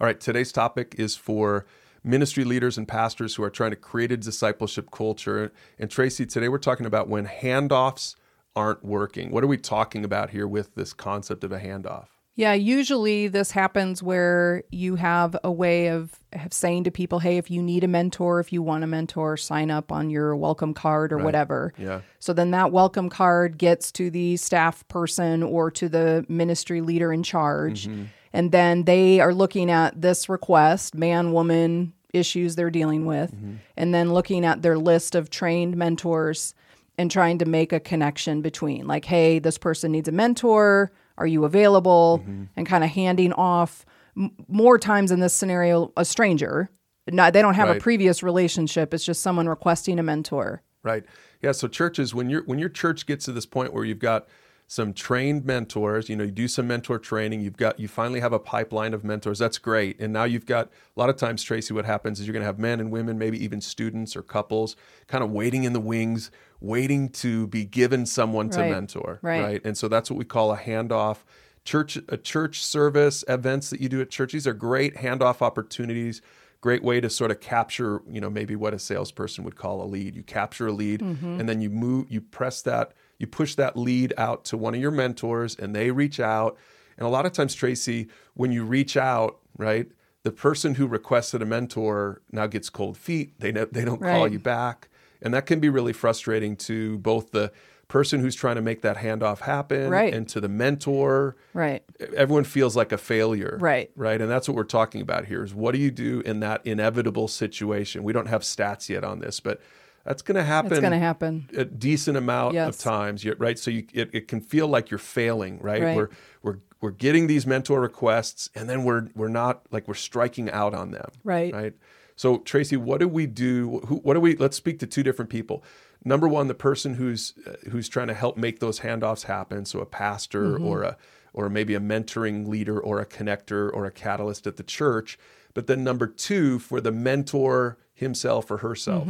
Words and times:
All 0.00 0.06
right, 0.06 0.18
today's 0.18 0.50
topic 0.50 0.94
is 0.96 1.14
for 1.14 1.66
ministry 2.02 2.42
leaders 2.44 2.78
and 2.78 2.88
pastors 2.88 3.34
who 3.34 3.42
are 3.42 3.50
trying 3.50 3.70
to 3.70 3.76
create 3.76 4.10
a 4.10 4.16
discipleship 4.16 4.90
culture. 4.90 5.52
And 5.78 5.90
Tracy, 5.90 6.24
today 6.24 6.48
we're 6.48 6.56
talking 6.56 6.86
about 6.86 7.08
when 7.08 7.26
handoffs 7.26 8.14
aren't 8.56 8.82
working. 8.82 9.30
What 9.30 9.44
are 9.44 9.46
we 9.46 9.58
talking 9.58 10.02
about 10.02 10.30
here 10.30 10.48
with 10.48 10.74
this 10.74 10.94
concept 10.94 11.44
of 11.44 11.52
a 11.52 11.58
handoff? 11.60 12.06
Yeah, 12.34 12.54
usually 12.54 13.28
this 13.28 13.50
happens 13.50 14.02
where 14.02 14.62
you 14.70 14.94
have 14.94 15.36
a 15.44 15.52
way 15.52 15.88
of, 15.88 16.18
of 16.32 16.54
saying 16.54 16.84
to 16.84 16.90
people, 16.90 17.18
hey, 17.18 17.36
if 17.36 17.50
you 17.50 17.60
need 17.60 17.84
a 17.84 17.88
mentor, 17.88 18.40
if 18.40 18.54
you 18.54 18.62
want 18.62 18.82
a 18.82 18.86
mentor, 18.86 19.36
sign 19.36 19.70
up 19.70 19.92
on 19.92 20.08
your 20.08 20.34
welcome 20.34 20.72
card 20.72 21.12
or 21.12 21.16
Right. 21.16 21.26
whatever. 21.26 21.74
Yeah. 21.76 22.00
So 22.20 22.32
then 22.32 22.52
that 22.52 22.72
welcome 22.72 23.10
card 23.10 23.58
gets 23.58 23.92
to 23.92 24.10
the 24.10 24.38
staff 24.38 24.88
person 24.88 25.42
or 25.42 25.70
to 25.72 25.90
the 25.90 26.24
ministry 26.30 26.80
leader 26.80 27.12
in 27.12 27.22
charge. 27.22 27.86
Mm-hmm. 27.86 28.04
And 28.32 28.52
then 28.52 28.84
they 28.84 29.20
are 29.20 29.34
looking 29.34 29.70
at 29.70 30.00
this 30.00 30.28
request, 30.28 30.94
man, 30.94 31.32
woman 31.32 31.92
issues 32.12 32.56
they're 32.56 32.70
dealing 32.70 33.06
with, 33.06 33.32
Mm-hmm. 33.34 33.54
and 33.76 33.94
then 33.94 34.12
looking 34.12 34.44
at 34.44 34.62
their 34.62 34.78
list 34.78 35.14
of 35.14 35.30
trained 35.30 35.76
mentors 35.76 36.54
and 36.98 37.10
trying 37.10 37.38
to 37.38 37.44
make 37.46 37.72
a 37.72 37.80
connection 37.80 38.42
between, 38.42 38.86
like, 38.86 39.04
hey, 39.04 39.38
this 39.38 39.58
person 39.58 39.92
needs 39.92 40.08
a 40.08 40.12
mentor. 40.12 40.90
Are 41.18 41.26
you 41.26 41.44
available? 41.44 42.20
Mm-hmm. 42.22 42.44
And 42.56 42.66
kind 42.66 42.84
of 42.84 42.90
handing 42.90 43.32
off 43.34 43.84
m- 44.16 44.32
more 44.48 44.78
times 44.78 45.10
in 45.12 45.20
this 45.20 45.32
scenario 45.34 45.92
a 45.96 46.04
stranger. 46.04 46.68
Not, 47.08 47.32
they 47.32 47.42
don't 47.42 47.54
have 47.54 47.68
Right. 47.68 47.78
a 47.78 47.80
previous 47.80 48.22
relationship. 48.22 48.92
It's 48.94 49.04
just 49.04 49.22
someone 49.22 49.48
requesting 49.48 49.98
a 49.98 50.02
mentor. 50.02 50.62
Right. 50.82 51.04
Yeah. 51.42 51.52
So 51.52 51.68
churches, 51.68 52.14
when 52.14 52.30
your 52.30 52.42
when 52.44 52.58
your 52.58 52.68
church 52.68 53.06
gets 53.06 53.24
to 53.26 53.32
this 53.32 53.46
point 53.46 53.72
where 53.74 53.84
you've 53.84 53.98
got 53.98 54.28
some 54.70 54.92
trained 54.92 55.44
mentors, 55.44 56.08
you 56.08 56.14
know, 56.14 56.22
you 56.22 56.30
do 56.30 56.46
some 56.46 56.68
mentor 56.68 56.96
training, 56.96 57.40
you've 57.40 57.56
got 57.56 57.80
you 57.80 57.88
finally 57.88 58.20
have 58.20 58.32
a 58.32 58.38
pipeline 58.38 58.94
of 58.94 59.02
mentors. 59.02 59.40
That's 59.40 59.58
great. 59.58 59.98
And 59.98 60.12
now 60.12 60.22
you've 60.22 60.46
got 60.46 60.68
a 60.96 61.00
lot 61.00 61.10
of 61.10 61.16
times, 61.16 61.42
Tracy, 61.42 61.74
what 61.74 61.84
happens 61.84 62.20
is 62.20 62.26
you're 62.28 62.32
gonna 62.32 62.44
have 62.44 62.60
men 62.60 62.78
and 62.78 62.92
women, 62.92 63.18
maybe 63.18 63.42
even 63.42 63.60
students 63.60 64.14
or 64.14 64.22
couples, 64.22 64.76
kind 65.08 65.24
of 65.24 65.32
waiting 65.32 65.64
in 65.64 65.72
the 65.72 65.80
wings, 65.80 66.30
waiting 66.60 67.08
to 67.08 67.48
be 67.48 67.64
given 67.64 68.06
someone 68.06 68.48
to 68.50 68.58
mentor. 68.58 69.18
Right. 69.22 69.60
And 69.64 69.76
so 69.76 69.88
that's 69.88 70.08
what 70.08 70.16
we 70.16 70.24
call 70.24 70.52
a 70.52 70.56
handoff. 70.56 71.24
Church 71.64 71.98
a 72.08 72.16
church 72.16 72.62
service 72.62 73.24
events 73.26 73.70
that 73.70 73.80
you 73.80 73.88
do 73.88 74.00
at 74.00 74.08
church, 74.08 74.34
these 74.34 74.46
are 74.46 74.54
great 74.54 74.94
handoff 74.94 75.42
opportunities 75.42 76.22
great 76.60 76.82
way 76.82 77.00
to 77.00 77.08
sort 77.08 77.30
of 77.30 77.40
capture 77.40 78.02
you 78.08 78.20
know 78.20 78.30
maybe 78.30 78.54
what 78.54 78.72
a 78.72 78.78
salesperson 78.78 79.44
would 79.44 79.56
call 79.56 79.82
a 79.82 79.84
lead 79.84 80.14
you 80.14 80.22
capture 80.22 80.66
a 80.68 80.72
lead 80.72 81.00
mm-hmm. 81.00 81.40
and 81.40 81.48
then 81.48 81.60
you 81.60 81.70
move 81.70 82.06
you 82.10 82.20
press 82.20 82.60
that 82.62 82.92
you 83.20 83.28
push 83.28 83.54
that 83.54 83.76
lead 83.76 84.12
out 84.16 84.44
to 84.46 84.56
one 84.56 84.74
of 84.74 84.80
your 84.80 84.90
mentors 84.90 85.54
and 85.54 85.76
they 85.76 85.92
reach 85.92 86.18
out. 86.18 86.56
And 86.98 87.06
a 87.06 87.10
lot 87.10 87.26
of 87.26 87.32
times 87.32 87.54
tracy 87.54 88.08
when 88.34 88.50
you 88.50 88.64
reach 88.64 88.96
out 88.96 89.38
right 89.56 89.86
the 90.22 90.30
person 90.32 90.74
who 90.74 90.86
requested 90.86 91.40
a 91.40 91.46
mentor 91.46 92.20
now 92.30 92.46
gets 92.46 92.68
cold 92.68 92.96
feet. 92.96 93.38
They, 93.40 93.52
they 93.52 93.84
don't 93.84 94.02
call 94.02 94.28
you 94.28 94.38
back. 94.38 94.88
And 95.22 95.32
that 95.34 95.46
can 95.46 95.60
be 95.60 95.68
really 95.68 95.92
frustrating 95.94 96.56
to 96.56 96.98
both 96.98 97.30
the 97.30 97.52
person 97.88 98.20
who's 98.20 98.34
trying 98.34 98.56
to 98.56 98.62
make 98.62 98.82
that 98.82 98.98
handoff 98.98 99.40
happen 99.40 99.90
Right. 99.90 100.12
and 100.14 100.28
to 100.28 100.40
the 100.40 100.48
mentor. 100.48 101.36
Right. 101.54 101.82
everyone 102.14 102.44
feels 102.44 102.76
like 102.76 102.92
a 102.92 102.98
failure. 102.98 103.56
Right. 103.60 103.90
right? 103.96 104.20
And 104.20 104.30
that's 104.30 104.46
what 104.48 104.56
we're 104.56 104.64
talking 104.64 105.00
about 105.00 105.24
here 105.24 105.42
is 105.42 105.54
what 105.54 105.72
do 105.74 105.78
you 105.80 105.90
do 105.90 106.20
in 106.20 106.40
that 106.40 106.66
inevitable 106.66 107.26
situation? 107.28 108.02
We 108.02 108.12
don't 108.12 108.28
have 108.28 108.42
stats 108.42 108.88
yet 108.88 109.04
on 109.04 109.20
this 109.20 109.40
but 109.40 109.60
that's 110.04 110.22
going 110.22 110.36
to 110.36 110.42
happen 110.44 110.72
It's 110.72 110.80
going 110.80 110.92
to 110.92 110.98
happen. 110.98 111.48
a 111.56 111.64
decent 111.64 112.16
amount 112.16 112.56
of 112.56 112.78
times 112.78 113.24
right 113.38 113.58
so 113.58 113.70
you, 113.70 113.86
it, 113.92 114.10
it 114.12 114.28
can 114.28 114.40
feel 114.40 114.66
like 114.68 114.90
you're 114.90 114.98
failing 114.98 115.58
right? 115.60 115.82
Right. 115.82 115.96
we're 115.96 116.08
we're 116.42 116.58
we're 116.80 116.90
getting 116.90 117.26
these 117.26 117.46
mentor 117.46 117.80
requests 117.80 118.48
and 118.54 118.68
then 118.68 118.84
we're 118.84 119.08
we're 119.14 119.28
not 119.28 119.62
like 119.70 119.86
we're 119.88 119.94
striking 119.94 120.50
out 120.50 120.74
on 120.74 120.90
them 120.92 121.10
Right. 121.24 121.52
right 121.52 121.74
so 122.16 122.38
tracy 122.38 122.76
what 122.76 123.00
do 123.00 123.08
we 123.08 123.26
do 123.26 123.80
who, 123.86 123.96
what 123.96 124.14
do 124.14 124.20
we 124.20 124.36
let's 124.36 124.56
speak 124.56 124.78
to 124.80 124.86
two 124.86 125.02
different 125.02 125.30
people 125.30 125.62
number 126.04 126.26
one 126.26 126.48
the 126.48 126.54
person 126.54 126.94
who's 126.94 127.34
uh, 127.46 127.52
who's 127.70 127.88
trying 127.88 128.08
to 128.08 128.14
help 128.14 128.36
make 128.36 128.60
those 128.60 128.80
handoffs 128.80 129.24
happen 129.24 129.64
so 129.64 129.80
a 129.80 129.86
pastor 129.86 130.44
Mm-hmm. 130.54 130.66
or 130.66 130.82
a 130.82 130.96
or 131.32 131.48
maybe 131.48 131.74
a 131.76 131.80
mentoring 131.80 132.48
leader 132.48 132.80
or 132.80 132.98
a 133.00 133.06
connector 133.06 133.70
or 133.72 133.84
a 133.86 133.90
catalyst 133.92 134.46
at 134.46 134.56
the 134.56 134.62
church 134.64 135.18
but 135.54 135.66
then 135.66 135.84
number 135.84 136.06
two 136.06 136.58
for 136.58 136.80
the 136.80 136.90
mentor 136.90 137.76
himself 137.94 138.50
or 138.50 138.56
herself 138.58 139.06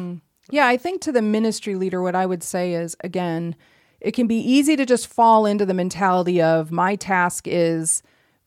Yeah, 0.53 0.67
I 0.67 0.77
think 0.77 1.01
to 1.03 1.13
the 1.13 1.23
ministry 1.23 1.75
leader, 1.75 2.03
what 2.03 2.15
I 2.15 2.27
would 2.27 2.43
say 2.43 2.75
is 2.75 2.97
again, 3.03 3.57
it 4.01 4.13
can 4.13 4.27
be 4.27 4.37
easy 4.37 4.77
to 4.77 4.87
just 4.87 5.07
fall 5.07 5.47
into 5.47 5.67
the 5.67 5.75
mentality 5.75 6.41
of 6.41 6.73
my 6.73 6.97
task 6.97 7.47
is 7.47 8.03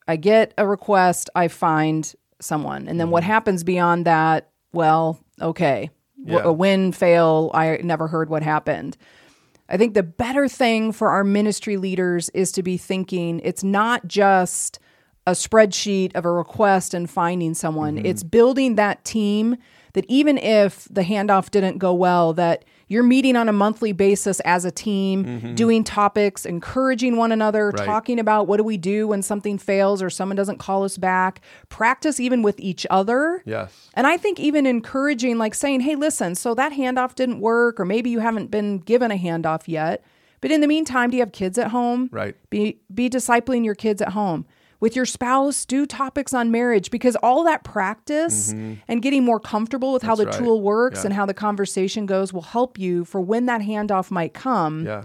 I 0.08 0.16
get 0.16 0.52
a 0.58 0.66
request, 0.66 1.30
I 1.34 1.48
find 1.48 2.12
someone. 2.40 2.88
And 2.88 2.98
then 3.00 3.10
what 3.10 3.22
mm-hmm. 3.22 3.32
happens 3.32 3.64
beyond 3.64 4.04
that, 4.06 4.50
well, 4.72 5.20
okay. 5.40 5.90
Yeah. 6.24 6.40
A 6.44 6.52
win, 6.52 6.92
fail, 6.92 7.50
I 7.54 7.78
never 7.82 8.08
heard 8.08 8.30
what 8.30 8.42
happened. 8.42 8.96
I 9.68 9.76
think 9.76 9.94
the 9.94 10.02
better 10.02 10.48
thing 10.48 10.92
for 10.92 11.10
our 11.10 11.24
ministry 11.24 11.76
leaders 11.76 12.28
is 12.30 12.52
to 12.52 12.62
be 12.62 12.76
thinking 12.76 13.40
it's 13.44 13.64
not 13.64 14.06
just 14.06 14.78
a 15.26 15.32
spreadsheet 15.32 16.14
of 16.14 16.24
a 16.24 16.30
request 16.30 16.92
and 16.92 17.08
finding 17.08 17.54
someone. 17.54 17.96
Mm-hmm. 17.96 18.06
It's 18.06 18.22
building 18.22 18.74
that 18.74 19.04
team 19.04 19.56
that 19.94 20.04
even 20.08 20.38
if 20.38 20.86
the 20.90 21.02
handoff 21.02 21.50
didn't 21.50 21.78
go 21.78 21.94
well, 21.94 22.32
that 22.34 22.64
you're 22.86 23.02
meeting 23.02 23.34
on 23.34 23.48
a 23.48 23.52
monthly 23.52 23.92
basis 23.92 24.40
as 24.40 24.64
a 24.64 24.70
team, 24.70 25.24
mm-hmm. 25.24 25.54
doing 25.54 25.82
topics, 25.82 26.44
encouraging 26.44 27.16
one 27.16 27.32
another, 27.32 27.70
Right. 27.70 27.86
talking 27.86 28.18
about 28.20 28.46
what 28.46 28.58
do 28.58 28.64
we 28.64 28.76
do 28.76 29.08
when 29.08 29.22
something 29.22 29.56
fails 29.56 30.02
or 30.02 30.10
someone 30.10 30.36
doesn't 30.36 30.58
call 30.58 30.84
us 30.84 30.98
back, 30.98 31.40
practice 31.70 32.20
even 32.20 32.42
with 32.42 32.60
each 32.60 32.86
other. 32.90 33.42
yes 33.46 33.88
And 33.94 34.06
I 34.06 34.18
think 34.18 34.38
even 34.38 34.66
encouraging, 34.66 35.38
like 35.38 35.54
saying, 35.54 35.80
hey, 35.80 35.96
listen, 35.96 36.34
so 36.34 36.54
that 36.54 36.72
handoff 36.72 37.14
didn't 37.14 37.40
work, 37.40 37.80
or 37.80 37.84
maybe 37.86 38.10
you 38.10 38.18
haven't 38.18 38.50
been 38.50 38.78
given 38.78 39.10
a 39.10 39.16
handoff 39.16 39.62
yet. 39.66 40.04
But 40.40 40.50
in 40.50 40.60
the 40.60 40.66
meantime, 40.66 41.08
do 41.10 41.16
you 41.16 41.22
have 41.22 41.32
kids 41.32 41.56
at 41.56 41.68
home? 41.68 42.10
Right. 42.12 42.36
Be 42.50 42.78
be 42.92 43.08
discipling 43.08 43.64
your 43.64 43.74
kids 43.74 44.02
at 44.02 44.10
home. 44.10 44.44
With 44.84 44.94
your 44.96 45.06
spouse, 45.06 45.64
do 45.64 45.86
topics 45.86 46.34
on 46.34 46.50
marriage 46.50 46.90
because 46.90 47.16
all 47.22 47.42
that 47.44 47.64
practice 47.64 48.52
and 48.52 49.00
getting 49.00 49.24
more 49.24 49.40
comfortable 49.40 49.92
with 49.94 50.02
how 50.02 50.14
the 50.14 50.24
Mm-hmm. 50.24 50.30
Right. 50.32 50.38
tool 50.44 50.60
works 50.60 51.00
Yeah. 51.00 51.06
and 51.06 51.12
how 51.14 51.24
the 51.26 51.32
conversation 51.34 52.04
goes 52.04 52.32
will 52.34 52.42
help 52.58 52.78
you 52.78 53.04
for 53.06 53.20
when 53.20 53.46
that 53.46 53.62
handoff 53.62 54.10
might 54.10 54.34
come. 54.34 54.84
yeah 54.84 55.04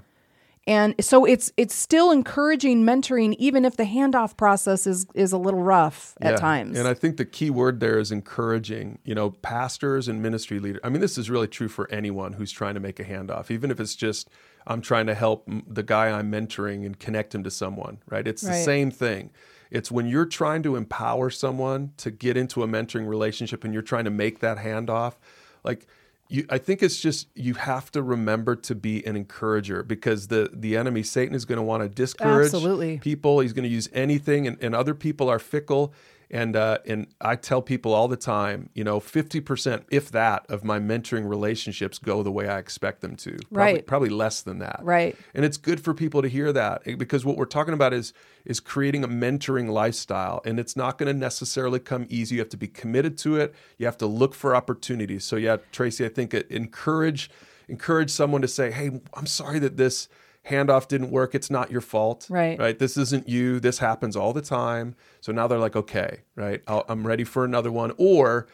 And 0.68 0.94
so 1.00 1.24
it's 1.34 1.48
it's 1.56 1.74
still 1.88 2.12
encouraging 2.12 2.84
mentoring 2.84 3.32
even 3.48 3.64
if 3.70 3.74
the 3.82 3.86
handoff 3.96 4.36
process 4.38 4.86
is 4.86 5.06
is 5.16 5.32
a 5.32 5.38
little 5.38 5.64
rough 5.76 6.00
at 6.22 6.38
times. 6.38 6.78
And 6.78 6.86
I 6.88 6.94
think 6.94 7.16
the 7.18 7.26
key 7.38 7.50
word 7.50 7.80
there 7.80 7.98
is 8.04 8.12
encouraging. 8.12 9.00
You 9.10 9.16
know, 9.16 9.28
pastors 9.54 10.08
and 10.10 10.22
ministry 10.22 10.60
leaders. 10.60 10.82
I 10.84 10.90
mean, 10.90 11.02
this 11.02 11.18
is 11.18 11.30
really 11.30 11.48
true 11.48 11.70
for 11.78 11.86
anyone 12.00 12.34
who's 12.34 12.52
trying 12.52 12.76
to 12.80 12.80
make 12.88 13.00
a 13.00 13.06
handoff, 13.14 13.50
even 13.50 13.72
if 13.72 13.80
it's 13.80 13.96
just 13.96 14.30
I'm 14.68 14.82
trying 14.82 15.08
to 15.08 15.16
help 15.26 15.40
the 15.78 15.84
guy 15.84 16.06
I'm 16.18 16.30
mentoring 16.38 16.86
and 16.86 16.94
connect 17.06 17.34
him 17.34 17.44
to 17.48 17.52
someone. 17.62 17.96
Right? 18.14 18.28
It's 18.32 18.44
the 18.44 18.54
same 18.74 18.92
thing. 18.92 19.32
It's 19.72 19.92
when 19.92 20.08
you're 20.08 20.26
trying 20.26 20.64
to 20.64 20.76
empower 20.76 21.30
someone 21.30 21.94
to 21.98 22.12
get 22.12 22.38
into 22.38 22.64
a 22.64 22.68
mentoring 22.68 23.08
relationship 23.08 23.64
and 23.64 23.74
you're 23.74 23.84
trying 23.84 24.06
to 24.06 24.12
make 24.12 24.40
that 24.40 24.58
handoff, 24.58 25.16
like. 25.64 25.88
You, 26.32 26.46
I 26.48 26.60
think 26.60 26.84
it's 26.84 27.02
just 27.02 27.28
you 27.34 27.56
have 27.56 27.92
to 27.94 28.04
remember 28.04 28.56
to 28.56 28.76
be 28.76 29.04
an 29.04 29.16
encourager 29.16 29.82
because 29.82 30.28
the 30.28 30.48
the 30.54 30.78
enemy 30.78 31.02
Satan 31.02 31.34
is 31.34 31.44
going 31.44 31.58
to 31.58 31.64
want 31.64 31.82
to 31.82 31.90
discourage 31.90 32.54
Absolutely. 32.54 33.00
people. 33.00 33.40
He's 33.40 33.52
going 33.52 33.64
to 33.64 33.70
use 33.70 33.90
anything, 33.94 34.46
and, 34.46 34.56
and 34.62 34.76
other 34.76 34.94
people 34.94 35.28
are 35.28 35.40
fickle. 35.40 35.92
And 36.32 36.56
uh, 36.56 36.78
and 36.86 37.08
I 37.20 37.36
tell 37.36 37.62
people 37.62 37.94
all 37.94 38.08
the 38.08 38.16
time, 38.18 38.70
you 38.76 38.84
know, 38.84 39.00
fifty 39.00 39.40
percent, 39.40 39.86
if 39.90 40.12
that, 40.12 40.46
of 40.48 40.64
my 40.64 40.80
mentoring 40.80 41.28
relationships 41.28 41.98
go 41.98 42.22
the 42.22 42.32
way 42.32 42.48
I 42.48 42.60
expect 42.60 43.02
them 43.02 43.16
to. 43.18 43.32
Probably, 43.52 43.74
Right. 43.74 43.88
Probably 43.88 44.10
less 44.10 44.42
than 44.42 44.60
that. 44.60 44.80
Right. 44.84 45.16
And 45.34 45.44
it's 45.44 45.58
good 45.58 45.80
for 45.80 45.96
people 45.96 46.22
to 46.22 46.28
hear 46.28 46.54
that 46.54 46.84
eh, 46.86 46.96
because 46.96 47.26
what 47.26 47.36
we're 47.36 47.46
talking 47.46 47.74
about 47.74 47.94
is 47.94 48.14
is 48.46 48.60
creating 48.60 49.04
a 49.04 49.08
mentoring 49.08 49.70
lifestyle, 49.70 50.42
and 50.46 50.60
it's 50.60 50.76
not 50.76 50.98
going 51.00 51.12
to 51.12 51.20
necessarily 51.20 51.80
come 51.80 52.06
easy. 52.10 52.36
You 52.36 52.42
have 52.42 52.50
to 52.50 52.58
be 52.58 52.68
committed 52.68 53.18
to 53.20 53.38
it. 53.38 53.56
You 53.78 53.88
have 53.88 53.98
to 53.98 54.06
look 54.06 54.36
for 54.36 54.56
opportunities. 54.56 55.24
So 55.24 55.36
yeah, 55.36 55.58
Tracy, 55.72 56.06
I 56.06 56.10
think 56.10 56.34
it, 56.36 56.50
encourage 56.52 57.32
encourage 57.68 58.12
someone 58.12 58.42
to 58.42 58.48
say, 58.48 58.70
"Hey, 58.72 59.02
I'm 59.16 59.26
sorry 59.26 59.58
that 59.60 59.78
this." 59.78 60.08
Handoff 60.48 60.88
didn't 60.88 61.12
work 61.12 61.36
it's 61.36 61.50
not 61.50 61.70
your 61.72 61.82
fault 61.82 62.28
Right. 62.30 62.58
right? 62.60 62.78
This 62.80 62.98
isn't 62.98 63.28
you 63.28 63.60
this 63.60 63.80
happens 63.80 64.16
all 64.16 64.34
the 64.34 64.42
time. 64.42 64.96
So 65.22 65.32
now 65.32 65.48
they're 65.48 65.60
like 65.60 65.76
okay 65.76 66.22
right 66.36 66.62
I'll, 66.68 66.86
i'm 66.88 67.06
ready 67.06 67.24
for 67.24 67.44
another 67.46 67.72
one. 67.72 67.92
Or 67.98 68.48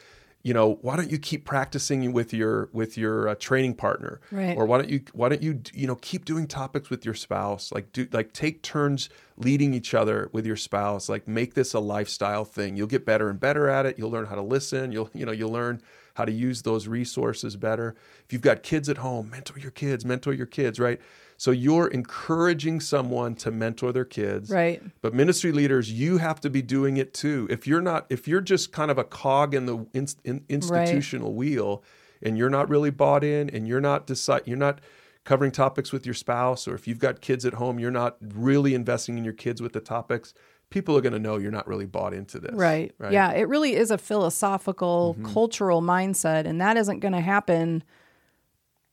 you 0.43 0.53
know 0.53 0.77
why 0.81 0.95
don't 0.95 1.09
you 1.09 1.17
keep 1.17 1.43
practicing 1.45 2.11
with 2.13 2.31
your 2.33 2.69
with 2.73 2.97
your 2.97 3.29
uh, 3.29 3.35
training 3.35 3.75
partner? 3.75 4.19
Right. 4.31 4.55
or 4.57 4.65
why 4.65 4.77
don't 4.79 4.89
you 4.89 5.01
why 5.13 5.29
don't 5.29 5.41
you 5.41 5.61
you 5.73 5.87
know 5.87 5.95
keep 5.95 6.25
doing 6.25 6.47
topics 6.47 6.89
with 6.89 7.05
your 7.05 7.15
spouse? 7.15 7.71
Like 7.71 7.91
do 7.93 8.07
like 8.11 8.33
take 8.33 8.61
turns 8.61 9.09
leading 9.37 9.73
each 9.73 9.93
other 9.93 10.29
with 10.33 10.45
your 10.45 10.55
spouse. 10.55 11.07
Like 11.09 11.27
make 11.27 11.53
this 11.55 11.73
a 11.73 11.79
lifestyle 11.79 12.45
thing. 12.45 12.75
You'll 12.77 12.87
get 12.87 13.05
better 13.05 13.29
and 13.29 13.39
better 13.39 13.69
at 13.69 13.85
it. 13.85 13.97
You'll 13.97 14.11
learn 14.11 14.25
how 14.27 14.35
to 14.35 14.41
listen. 14.41 14.91
You'll 14.91 15.09
you 15.13 15.25
know 15.25 15.31
you'll 15.31 15.51
learn 15.51 15.81
how 16.15 16.25
to 16.25 16.31
use 16.31 16.63
those 16.63 16.87
resources 16.87 17.55
better. 17.55 17.95
If 18.25 18.33
you've 18.33 18.41
got 18.41 18.63
kids 18.63 18.89
at 18.89 18.97
home, 18.97 19.29
mentor 19.29 19.59
your 19.59 19.71
kids, 19.71 20.05
mentor 20.05 20.33
your 20.33 20.45
kids, 20.45 20.79
right? 20.79 20.99
So 21.37 21.51
you're 21.51 21.87
encouraging 21.87 22.79
someone 22.79 23.35
to 23.35 23.51
mentor 23.51 23.91
their 23.91 24.05
kids. 24.05 24.49
Right. 24.49 24.81
But 25.01 25.13
ministry 25.13 25.51
leaders, 25.51 25.91
you 25.91 26.17
have 26.17 26.39
to 26.41 26.49
be 26.49 26.61
doing 26.61 26.95
it 26.97 27.13
too. 27.13 27.47
If 27.49 27.67
you're 27.67 27.81
not, 27.81 28.05
if 28.09 28.27
you're 28.27 28.41
just 28.41 28.71
kind 28.71 28.89
of 28.89 28.97
a 28.97 29.03
cog 29.03 29.53
in 29.53 29.65
the 29.65 29.85
in, 29.93 30.07
in, 30.23 30.45
institutional 30.47 31.29
right. 31.29 31.37
wheel, 31.37 31.83
and 32.21 32.37
you're 32.37 32.49
not 32.49 32.69
really 32.69 32.91
bought 32.91 33.23
in, 33.23 33.49
and 33.49 33.67
you're 33.67 33.81
not 33.81 34.07
decide, 34.07 34.43
you're 34.45 34.57
not 34.57 34.79
covering 35.25 35.51
topics 35.51 35.91
with 35.91 36.05
your 36.05 36.13
spouse, 36.13 36.65
or 36.67 36.75
if 36.75 36.87
you've 36.87 36.99
got 36.99 37.19
kids 37.19 37.45
at 37.45 37.55
home, 37.55 37.77
you're 37.77 37.91
not 37.91 38.15
really 38.21 38.73
investing 38.73 39.17
in 39.17 39.25
your 39.25 39.33
kids 39.33 39.61
with 39.61 39.73
the 39.73 39.81
topics. 39.81 40.33
People 40.69 40.97
are 40.97 41.01
going 41.01 41.13
to 41.13 41.19
know 41.19 41.37
you're 41.37 41.51
not 41.51 41.67
really 41.67 41.85
bought 41.85 42.13
into 42.13 42.39
this. 42.39 42.53
Right. 42.53 42.93
right? 42.97 43.11
Yeah. 43.13 43.31
It 43.31 43.47
really 43.47 43.75
is 43.75 43.91
a 43.91 43.97
philosophical, 43.97 45.15
mm-hmm. 45.17 45.31
cultural 45.33 45.81
mindset, 45.81 46.45
and 46.45 46.59
that 46.59 46.75
isn't 46.77 46.99
going 46.99 47.13
to 47.13 47.21
happen 47.21 47.83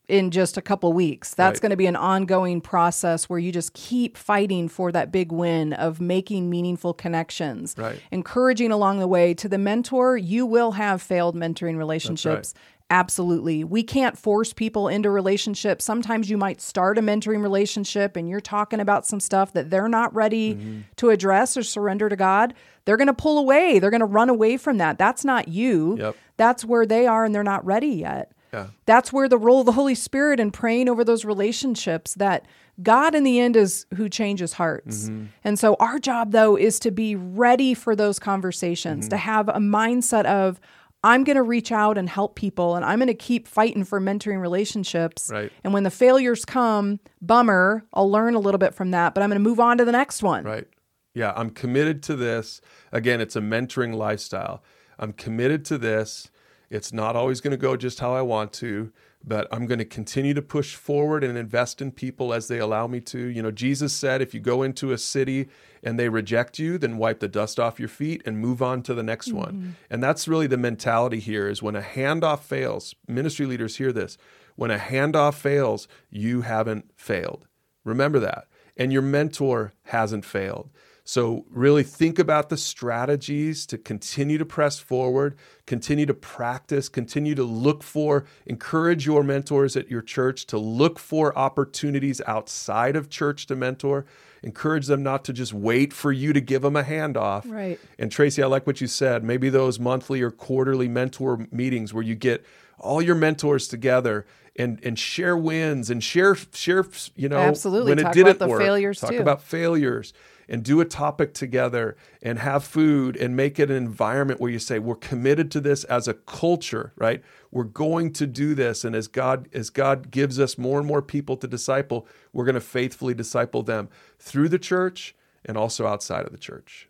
in 0.09 0.31
just 0.31 0.57
a 0.57 0.63
couple 0.63 0.93
weeks. 0.93 1.35
That's 1.35 1.57
right. 1.57 1.63
going 1.63 1.71
to 1.71 1.77
be 1.77 1.87
an 1.87 1.97
ongoing 1.97 2.61
process 2.61 3.31
where 3.31 3.39
you 3.39 3.51
just 3.51 3.73
keep 3.73 4.17
fighting 4.17 4.69
for 4.69 4.93
that 4.93 5.11
big 5.11 5.33
win 5.33 5.73
of 5.73 6.01
making 6.01 6.51
meaningful 6.51 6.93
connections, 6.93 7.75
right. 7.79 7.99
encouraging 8.11 8.73
along 8.73 8.99
the 8.99 9.09
way. 9.09 9.33
To 9.35 9.49
the 9.49 9.59
mentor, 9.59 10.17
you 10.17 10.45
will 10.45 10.73
have 10.73 11.01
failed 11.01 11.35
mentoring 11.35 11.79
relationships. 11.79 12.53
Right. 12.55 12.63
Absolutely. 12.93 13.65
We 13.65 13.83
can't 13.83 14.19
force 14.19 14.53
people 14.53 14.87
into 14.87 15.09
relationships. 15.09 15.83
Sometimes 15.83 16.29
you 16.29 16.37
might 16.37 16.61
start 16.61 16.99
a 16.99 17.01
mentoring 17.01 17.41
relationship 17.41 18.17
and 18.17 18.29
you're 18.29 18.39
talking 18.39 18.81
about 18.81 19.07
some 19.07 19.19
stuff 19.19 19.55
that 19.55 19.71
they're 19.71 19.89
not 19.89 20.15
ready 20.15 20.55
mm-hmm. 20.55 20.81
to 20.97 21.09
address 21.09 21.57
or 21.57 21.63
surrender 21.63 22.11
to 22.11 22.17
God. 22.17 22.53
They're 22.85 22.99
going 22.99 23.07
to 23.07 23.15
pull 23.15 23.39
away. 23.39 23.79
They're 23.79 23.89
going 23.89 24.01
to 24.01 24.07
run 24.07 24.29
away 24.29 24.59
from 24.59 24.77
that. 24.77 24.99
That's 24.99 25.25
not 25.25 25.49
you. 25.49 25.97
Yep. 25.99 26.17
That's 26.37 26.67
where 26.67 26.85
they 26.85 27.07
are 27.07 27.25
and 27.25 27.35
they're 27.35 27.43
not 27.43 27.65
ready 27.65 27.89
yet. 27.89 28.31
Yeah. 28.53 28.67
That's 28.85 29.11
where 29.11 29.27
the 29.27 29.39
role 29.39 29.61
of 29.61 29.67
the 29.67 29.73
Holy 29.73 29.95
Spirit 29.95 30.39
and 30.39 30.53
praying 30.53 30.91
over 30.91 31.03
those 31.03 31.25
relationships 31.25 32.13
that 32.17 32.45
God 32.83 33.15
in 33.15 33.25
the 33.25 33.41
end 33.41 33.57
is 33.57 33.87
who 33.95 34.11
changes 34.11 34.53
hearts. 34.53 35.05
Mm-hmm. 35.05 35.27
And 35.45 35.59
so 35.59 35.77
our 35.81 35.99
job 35.99 36.33
though 36.33 36.59
is 36.59 36.79
to 36.81 36.91
be 36.91 37.17
ready 37.17 37.73
for 37.73 37.97
those 37.97 38.19
conversations, 38.19 39.07
mm-hmm. 39.07 39.11
to 39.11 39.17
have 39.17 39.49
a 39.49 39.61
mindset 39.61 40.27
of 40.27 40.61
I'm 41.05 41.25
going 41.25 41.37
to 41.37 41.43
reach 41.43 41.73
out 41.73 41.99
and 41.99 42.09
help 42.09 42.37
people 42.37 42.77
and 42.77 42.85
I'm 42.85 42.99
going 42.99 43.09
to 43.09 43.15
keep 43.15 43.49
fighting 43.49 43.85
for 43.85 44.01
mentoring 44.01 44.41
relationships. 44.41 45.31
Right. 45.33 45.51
And 45.65 45.73
when 45.73 45.83
the 45.83 45.91
failures 45.91 46.45
come, 46.45 47.01
bummer, 47.21 47.85
I'll 47.93 48.11
learn 48.11 48.35
a 48.35 48.39
little 48.39 48.59
bit 48.59 48.75
from 48.75 48.93
that, 48.93 49.15
but 49.15 49.23
I'm 49.23 49.31
going 49.31 49.43
to 49.43 49.49
move 49.49 49.61
on 49.61 49.79
to 49.79 49.85
the 49.85 49.93
next 49.93 50.23
one. 50.23 50.45
Right. 50.45 50.69
Yeah, 51.15 51.33
I'm 51.37 51.51
committed 51.51 52.03
to 52.05 52.17
this. 52.17 52.61
Again, 52.91 53.21
it's 53.21 53.37
a 53.37 53.41
mentoring 53.41 53.95
lifestyle. 53.95 54.63
I'm 54.99 55.13
committed 55.13 55.65
to 55.67 55.79
this. 55.79 56.31
It's 56.73 56.91
not 56.91 57.17
always 57.17 57.43
going 57.43 57.51
to 57.51 57.59
go 57.59 57.77
just 57.77 58.01
how 58.01 58.15
I 58.15 58.23
want 58.23 58.55
to, 58.55 58.93
but 59.23 59.47
I'm 59.53 59.67
going 59.67 59.79
to 59.79 59.85
continue 59.85 60.33
to 60.33 60.41
push 60.41 60.75
forward 60.75 61.23
and 61.23 61.37
invest 61.37 61.83
in 61.83 61.93
people 61.93 62.33
as 62.33 62.49
they 62.49 62.59
allow 62.59 62.87
me 62.87 62.99
to. 63.01 63.19
You 63.19 63.43
know, 63.43 63.51
Jesus 63.51 63.93
said, 63.93 64.23
if 64.23 64.33
you 64.33 64.41
go 64.41 64.63
into 64.63 64.91
a 64.91 64.97
city 64.97 65.51
and 65.83 65.99
they 65.99 66.09
reject 66.09 66.59
you, 66.59 66.79
then 66.79 66.97
wipe 66.97 67.21
the 67.21 67.29
dust 67.29 67.61
off 67.61 67.79
your 67.79 67.91
feet 67.91 68.23
and 68.25 68.39
move 68.39 68.63
on 68.63 68.83
to 68.85 68.95
the 68.95 69.03
next 69.03 69.29
mm-hmm. 69.29 69.37
one. 69.37 69.77
And 69.91 70.03
that's 70.03 70.27
really 70.27 70.47
the 70.47 70.57
mentality 70.57 71.21
here 71.21 71.47
is 71.47 71.63
when 71.63 71.77
a 71.77 71.83
handoff 71.83 72.41
fails, 72.41 72.95
ministry 73.07 73.45
leaders 73.45 73.77
hear 73.77 73.93
this. 73.93 74.17
When 74.57 74.71
a 74.71 74.79
handoff 74.79 75.35
fails, 75.35 75.89
you 76.09 76.41
haven't 76.41 76.91
failed. 76.97 77.47
Remember 77.85 78.19
that. 78.21 78.47
And 78.79 78.95
your 78.95 79.03
mentor 79.03 79.75
hasn't 79.85 80.25
failed. 80.25 80.71
So, 81.05 81.45
really 81.51 81.83
think 81.83 82.21
about 82.21 82.49
the 82.49 82.57
strategies 82.57 83.67
to 83.67 83.79
continue 83.79 84.39
to 84.39 84.47
press 84.47 84.79
forward, 84.79 85.37
continue 85.67 86.07
to 86.07 86.15
practice, 86.15 86.89
continue 86.89 87.35
to 87.35 87.43
look 87.43 87.83
for, 87.83 88.25
encourage 88.47 89.05
your 89.05 89.25
mentors 89.25 89.77
at 89.77 89.91
your 89.91 90.03
church 90.03 90.47
to 90.47 90.59
look 90.59 91.01
for 91.01 91.37
opportunities 91.37 92.21
outside 92.27 92.95
of 92.95 93.11
church 93.11 93.47
to 93.47 93.57
mentor. 93.57 94.07
Encourage 94.45 94.87
them 94.87 95.03
not 95.03 95.25
to 95.25 95.33
just 95.33 95.53
wait 95.53 95.93
for 95.93 96.11
you 96.11 96.33
to 96.33 96.41
give 96.41 96.63
them 96.63 96.77
a 96.77 96.83
handoff. 96.83 97.49
Right. 97.51 97.79
And 97.99 98.11
Tracy, 98.11 98.43
I 98.43 98.47
like 98.47 98.67
what 98.67 98.81
you 98.81 98.89
said. 98.89 99.23
Maybe 99.23 99.49
those 99.49 99.79
monthly 99.79 100.21
or 100.21 100.33
quarterly 100.33 100.89
mentor 100.89 101.47
meetings 101.53 101.95
where 101.95 102.03
you 102.03 102.17
get 102.17 102.45
all 102.79 103.01
your 103.01 103.15
mentors 103.15 103.69
together 103.69 104.27
and 104.57 104.81
and 104.85 104.99
share 104.99 105.37
wins 105.37 105.89
and 105.89 106.03
share 106.05 106.35
share 106.53 106.85
you 107.17 107.29
know 107.29 107.39
absolutely 107.39 107.93
when 107.93 107.99
talk 107.99 108.13
it 108.13 108.15
didn't 108.15 108.37
about 108.37 108.39
the 108.45 108.51
work. 108.51 108.61
failures 108.61 109.01
talk 109.01 109.11
too. 109.11 109.21
about 109.21 109.41
failures 109.43 110.13
and 110.49 110.63
do 110.63 110.81
a 110.81 110.85
topic 110.85 111.35
together 111.35 111.97
and 112.23 112.39
have 112.39 112.65
food 112.65 113.17
and 113.17 113.37
make 113.37 113.59
it 113.59 113.71
an 113.71 113.77
environment 113.77 114.41
where 114.41 114.51
you 114.51 114.59
say 114.59 114.79
we're 114.79 114.95
committed 114.95 115.51
to 115.51 115.61
this 115.61 115.85
as 115.85 116.09
a 116.09 116.15
culture 116.15 116.93
right? 116.97 117.23
We're 117.51 117.65
going 117.65 118.13
to 118.15 118.27
do 118.27 118.55
this 118.55 118.85
and 118.85 118.95
as 118.95 119.09
god 119.09 119.49
as 119.53 119.71
god 119.71 120.11
gives 120.11 120.39
us 120.39 120.57
more 120.57 120.79
and 120.79 120.87
more 120.87 121.03
people 121.03 121.37
to 121.37 121.47
disciple 121.47 122.07
we're 122.33 122.45
going 122.45 122.55
to 122.55 122.61
faithfully 122.61 123.15
disciple 123.15 123.63
them 123.63 123.89
through 124.19 124.49
the 124.49 124.59
church 124.59 125.15
and 125.45 125.57
also 125.57 125.87
outside 125.87 126.25
of 126.25 126.33
the 126.33 126.39
church 126.39 126.89